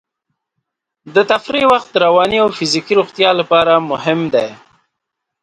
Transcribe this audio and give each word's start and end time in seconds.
د 1.13 1.15
تفریح 1.31 1.65
وخت 1.73 1.87
د 1.91 1.95
رواني 2.05 2.37
او 2.43 2.47
فزیکي 2.57 2.93
روغتیا 2.99 3.29
لپاره 3.39 3.73
مهم 3.91 4.19
دی. 4.33 4.49